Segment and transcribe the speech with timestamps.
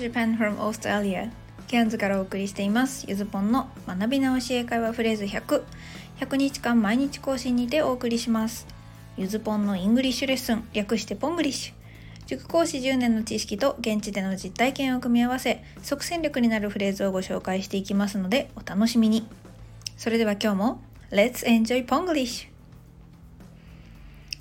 [0.00, 1.30] Japan from Australia
[1.68, 3.04] ケアンズからお送りしています。
[3.06, 5.62] ゆずぽんの学び直し英会話フレーズ100
[6.18, 8.66] 100日間毎日更新にてお送りします。
[9.16, 11.74] ゆずぽんの English lesson 略してポングリッシュ。
[12.26, 19.28] 塾講師10年の知識と現地での実体験を組み合わせ即戦力になるフレーズをご紹介していきますのでお楽しみに。
[19.96, 22.48] それでは今日も Let's enjoy Ponglish!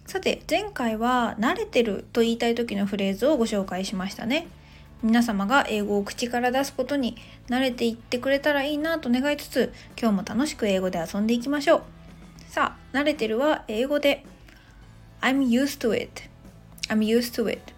[0.07, 4.47] さて前回は慣れてると言いたい時のフレーズをご紹介しましたね。
[5.01, 7.15] 皆様が英語を口から出すことに
[7.47, 11.81] 慣れていってくれたらいいなと願いつつ今日も楽しく英語で遊んでいきましょう。
[12.47, 14.25] さあ慣れてるは英語で。
[15.21, 16.23] I'm used to it.
[16.89, 17.73] I'm used to it.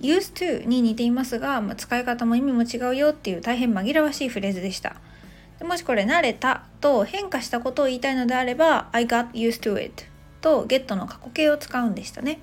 [0.00, 4.96] Used to に似ていますが、まあ、使い方も意味も違うよっていう大変紛らわしいフレーズでした。
[5.62, 10.04] もしこれ慣れたと変化したことを言いたいのであれば I got used to it
[10.40, 12.40] と get の過去形を使うんでしたね。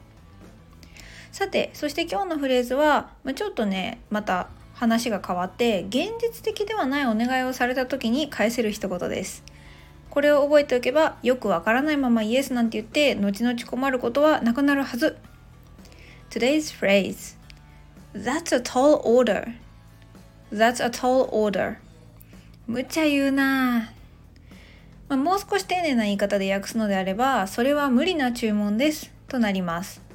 [1.31, 9.43] さて、そして今日のフレーズは、まちょっとね、また話が変わって、現実的ではないお願いをされた時に返せる一言です。
[10.09, 15.15] これを覚えておけば、よくわからないままイエスなんて言って、後々困ることはなくなるはず。
[16.29, 17.37] Today's phrase
[18.13, 19.53] That's a tall order.
[20.51, 21.77] That's a tall order.
[22.67, 23.91] 無茶言うな。
[25.07, 30.10] まあ、もう少し丁寧な言い方で訳すのであれば、それは無理な注文ですとなります。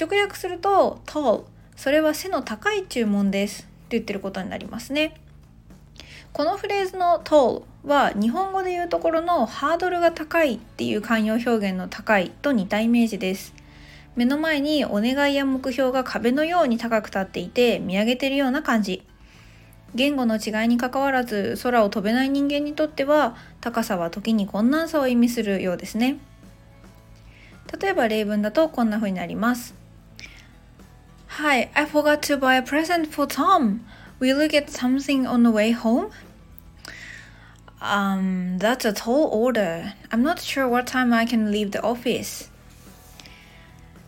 [0.00, 1.44] 直訳すると、tall、
[1.76, 5.14] それは背の高い注文ですと言ってることになりますね。
[6.32, 13.52] このフレーズの tall は日本語で言うところのハードルが高いっていう慣用表現の高いと似たイメージです。
[14.16, 19.02] 目の前にお願いや目標が壁のように高く立っていて見上げてるような感じ。
[19.94, 26.20] 言語の違いにかかわらず空を飛べない人間にとっては高さは時に困難さを意味するようですね
[27.80, 29.79] 例えば例文だとこんな風になります
[31.34, 33.86] Hi, I forgot to buy a present for Tom.
[34.18, 36.10] Will you get something on the way home?
[37.80, 39.94] Um, that's a tall order.
[40.10, 42.50] I'm not sure what time I can leave the office.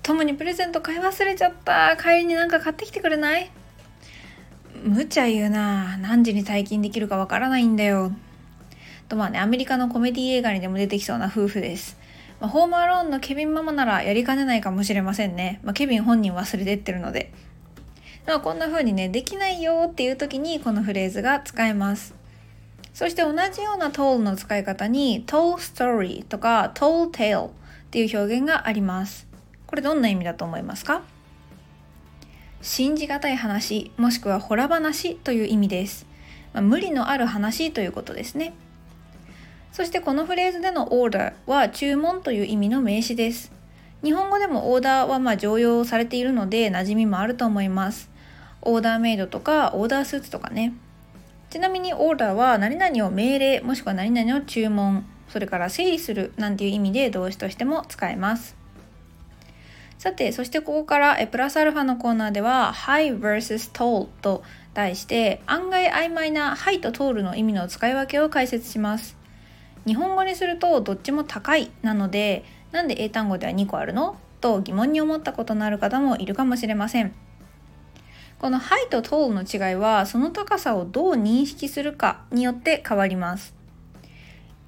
[0.03, 1.97] トムにプレゼント買い忘れちゃった。
[1.97, 3.53] 帰りになんか買ってきてくれない
[4.83, 8.11] 無茶言うな何時に退勤できるかわからないんだよ。
[9.09, 11.97] とまあね、アメリカのコメディ映画にでも出てきそうな夫婦です。
[12.43, 15.61] まあ、ホームアローンのケビンママならやりかねないかもしれませんね。
[15.63, 17.33] まあ、ケビン本人忘れてってるので。
[18.27, 22.17] まあ、こんな風にね、できないよっていう時にこのフレーズが使えます。
[22.93, 27.51] そして同じような told の使い方に told story とか told tale っ
[27.93, 29.29] ていう表現があります。
[29.69, 31.03] これどんな意味だと思いますか？
[32.61, 36.07] 信じがたい話もしくはほら話という意味です、
[36.53, 38.53] まあ、無理のある話ということですね
[39.73, 43.51] そしてこのフレーズでのオーダーは注文という意味の名詞です。
[44.05, 48.11] 日本語でもオーダーはま常用されているので馴染みもあると思います。
[48.61, 50.75] オーダーメイドとかオーダースーツとかね。
[51.49, 58.55] ちなみにオーダーは何々を命令もしくは何々を注文それから整理するなんていう意味で動詞としても使えます。
[59.99, 64.43] さて、そしてここからえプラスアルファのコーナーでは high vs tall と
[64.75, 69.22] 題して案外曖昧な high と tall の意味の使い分けを解説します。
[69.87, 74.17] 日本語にするとどっちも高いなのでなんで英単語では2個あるの？
[74.41, 77.15] と疑問に思ったことのある方もいるかもしれません。
[78.39, 83.55] この high と tall の違いはその高さをどう認識するかによって変わります。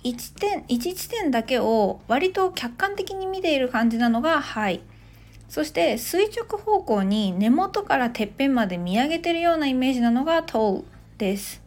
[0.05, 4.81] 1点1地点だけを割と客観的に見ている感じなのが high。
[5.49, 10.85] そして垂直方向に根元からてっぺんまで見上げてるようなイメージなのが tall
[11.19, 11.64] です。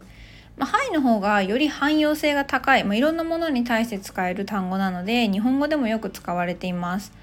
[0.57, 7.13] まあ、ハイの方がより汎用性が高い、まあ、いろんなものに対して使える単語なので日本語でもよく使われています。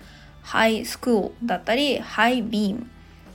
[0.45, 2.87] high school だったり high beam、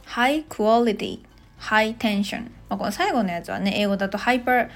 [0.05, 1.19] high quality、
[1.59, 4.69] high tension、まあ、この最後のやつはね英語だと hyper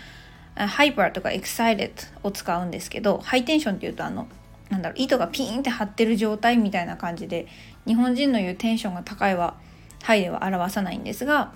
[0.55, 1.91] ハイパーとか excited
[2.21, 4.27] を使うんですけどハイテンションっていうとあの
[4.69, 7.47] なんだろう糸がピーンって張ってる状態みたいな感じで
[7.87, 9.55] 日本人の言うテンションが高いは
[10.03, 11.53] 「はい」では表さないんですが、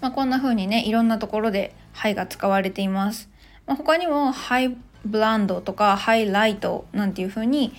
[0.00, 3.28] まあ、こんな風にねいろんなところで「はい」が使われています。
[3.66, 7.74] まあ、他にも「ハイブランド」とか「ハイライト」なんていう風に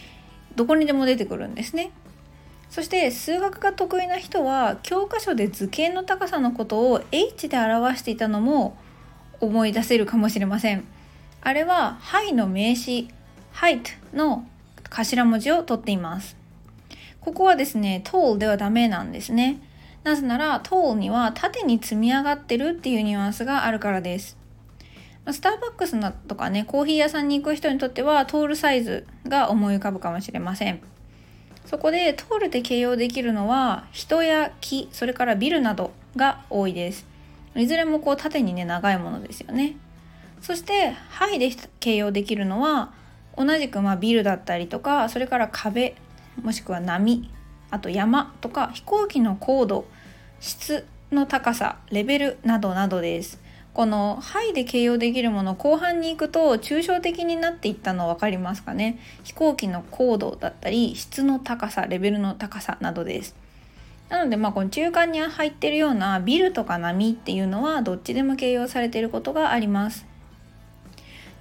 [0.55, 1.91] どこにでも出てくるんですね。
[2.69, 8.75] そして数学が得意な人は教科書で図形の高さのことを h で表していたのも
[9.39, 10.83] 思い出せるかもしれません。
[11.41, 13.07] あれは「はい」の名詞
[13.53, 13.83] height
[14.13, 14.45] の
[14.89, 16.35] 頭文字を取っています。
[17.21, 19.59] ここはですね、tall ではダメなんですね。
[20.07, 24.37] なぜなら、tall には縦に積み上がってるっていうニュアンスがあるからです。
[25.29, 30.81] スターバックスとかね、コーヒー屋さんに行く人にとっては、トールサイズが思い浮かぶかもしれません。
[31.65, 37.17] そこで、トールで形容できるのは、人や木、それからビルなどが多いです。
[37.57, 39.77] いずれもこう縦にね長いものですよね
[40.41, 42.91] そして「はい」で形容できるのは
[43.35, 45.95] 同じくまビルだったりとかそれから壁
[46.41, 47.29] もしくは波
[47.69, 49.85] あと山とか飛行機の高度
[50.39, 53.39] 質の高さレベルなどなどです。
[53.73, 58.97] この「はい」で形容できるもの後半に行くと抽象的になっていったの分かりますかね？
[59.23, 63.35] 飛行機の高度だったり質の高さレベルの高さなどです。
[64.09, 70.05] なのでまあこの中間に入ってるようなビルとか波っていうのはどっちでも形容されていることがあります。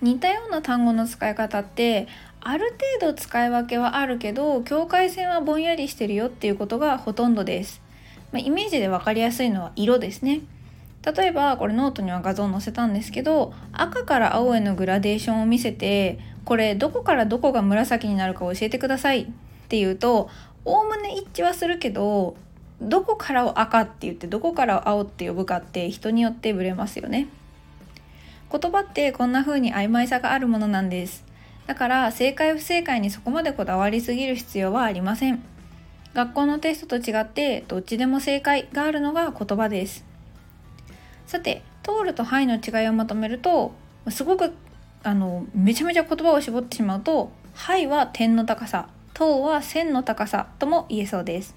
[0.02, 2.06] 似たような単語の使い方って
[2.42, 7.80] ある程度使い分けはあるけど境界線はぼんやりしてるよっていうことがほとんどです、
[8.32, 10.40] まあ、イメージで分かりやすいのは色ですね。
[11.14, 19.26] 例えばこれノートには画像載せたんですけど赤から青へのグラデーションを見せてこれどこからどこが紫になるか教えてくださいっ
[19.68, 20.28] ていうと
[20.64, 22.36] おおむね一致はするけど
[22.82, 27.28] どこからを赤って言ってどこからを青って呼ぶかって人によってブレますよね。
[28.50, 31.24] 言葉ってこんな風に曖昧さがあるものなんです。
[31.66, 35.42] だから正解不正解にそこまでこだわりすぎる必要はありません。
[36.16, 40.02] 学校のテストと違ってどっちでも正解があるのが言葉です。
[41.26, 43.74] さて通るとはいの違いをまとめると
[44.08, 44.54] すごく
[45.02, 51.54] あのめちゃめちゃ言葉を絞ってしまうとはいは点の高さ等は線の高さとも言えそうです。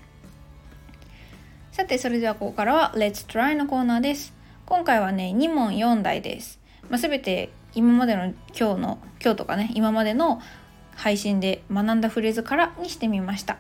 [1.72, 4.34] さてそれではここからは Let's Try のコーナーです。
[4.66, 6.60] 今回はね2問4題です。
[6.90, 10.42] まあ、全て今までの今日の今日とかね今までの
[10.98, 13.56] 配信で学んだフレーズからにしてみました。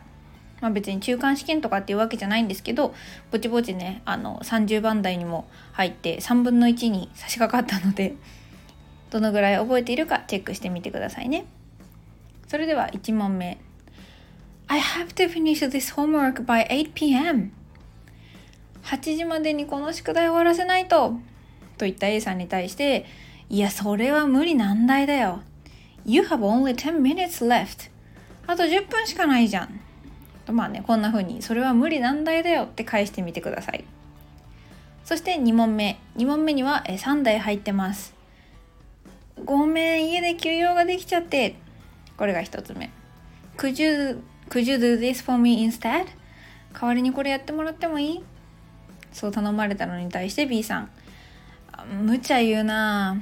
[0.61, 2.93] まあ、別に中間試験とかっていうわけじゃないんですけど
[3.31, 8.15] ぼちぼちねあの30番台にも入って3分の1に差し掛かったので
[9.09, 11.45] どのぐらい覚えているかチェックしてみてくださいね。
[12.47, 13.59] それでは1問目
[14.67, 17.49] I have to finish this homework by 8pm
[18.83, 21.19] 8時までにこの宿題終わらせないと
[21.79, 23.05] と言った A さんに対して、
[23.49, 25.41] いや、それは無理難題だよ。
[26.05, 27.89] You have only 10 minutes left.
[28.45, 29.79] あと10分しかないじゃん。
[30.49, 33.85] とまあね、こんな風に、それは無理難題だよって返してみてください。
[35.05, 35.99] そして2問目。
[36.17, 38.15] 2問目には3台入ってます。
[39.45, 41.55] ごめん、家で休養ができちゃって。
[42.17, 42.89] これが1つ目。
[43.57, 46.07] Could you, could you do this for me instead?
[46.73, 48.23] 代わりにこれやってもらってもいい？
[49.11, 50.89] そう頼まれたのに対して B さん。
[52.03, 53.21] 無茶言うな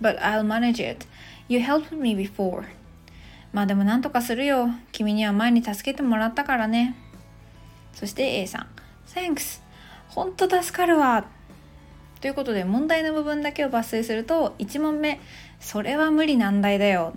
[0.00, 1.06] But I'll manage it.
[1.48, 2.64] You helped me before.
[3.56, 4.68] まあでもなんとかするよ。
[4.92, 6.94] 君には前に助けてもらったからね。
[7.94, 8.66] そして A さん。
[9.08, 9.62] Thanks.
[10.08, 11.24] ほんと助かるわ。
[12.20, 15.20] ということで問題の部分だけを抜粋すると1問目
[15.58, 17.14] それは無理難題だよ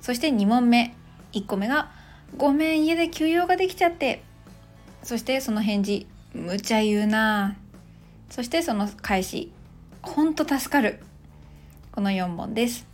[0.00, 0.94] そして2問目
[1.32, 1.90] 1個目が
[2.36, 4.22] ごめん家で休養ができちゃって
[5.02, 7.56] そしてその返事無茶言うな
[8.30, 9.52] そしてその返し
[10.02, 11.00] ほんと助かる
[11.92, 12.91] この4本です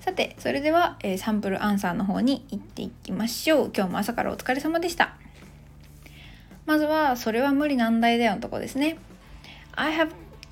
[0.00, 5.14] さてそれでは、えー、サンプルアンサーの方に行っていきましょう今日も朝からお疲れ様でした
[6.66, 8.98] まずはそれは無理難題だよのとこですね
[9.72, 10.10] I have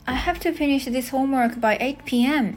[0.08, 2.56] I have to finish this homework by 8 p.m.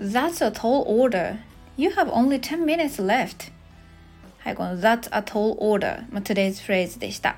[0.00, 1.38] That's a tall order.
[1.76, 3.52] You have only 10 minutes left.
[4.38, 7.36] はい、この That's a tall order、まあ、today's phrase でした。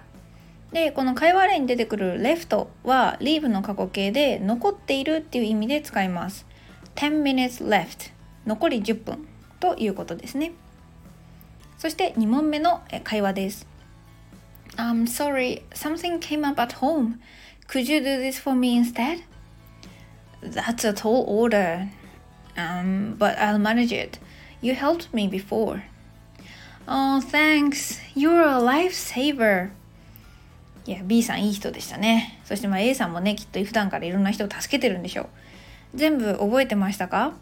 [0.73, 6.47] でこの会話例に出てくる left は leave の過去形で残っているっていう意味で使います。
[6.95, 8.16] 10 minutes left
[8.47, 9.27] 残り10分
[9.61, 10.53] ということですね。
[11.79, 13.67] そして2問目の会話です。
[14.77, 17.19] I'm sorry, something came up at home.
[17.69, 19.25] Could you do this for me instead?
[20.43, 21.89] That's a tall order.
[22.57, 24.19] Um, but I'll manage it.
[24.61, 25.83] You helped me before.
[26.89, 28.01] Oh, thanks.
[28.15, 29.71] You're a lifesaver.
[30.87, 35.29] いや B さんいい人でしたねそしてまあ A さんもねきっと普段からいろんな人を助けてるんでしょう
[35.97, 37.35] 全部覚えてましたか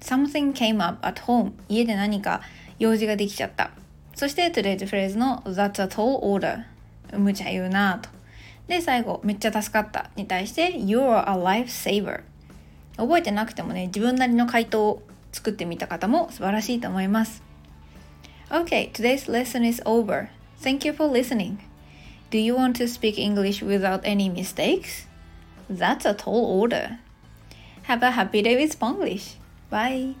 [0.00, 2.42] Something came up at home 家で何か
[2.78, 3.70] 用事ができちゃった
[4.14, 6.64] そして today's phrase の That's a tall order
[7.16, 8.10] 無茶言うなと
[8.68, 12.22] で最後めっちゃ助かったに対して You're a lifesaver
[12.96, 17.42] 覚えてなくてもね自分なりの回答を作ってみた方も素晴らしいと思います
[18.48, 20.28] Okay, today's lesson is over.
[20.60, 21.58] Thank you for listening.
[22.30, 25.06] Do you want to speak English without any mistakes?
[25.68, 27.00] That's a tall order.
[27.88, 29.34] Have a happy day with Spanglish.
[29.70, 30.16] Bye.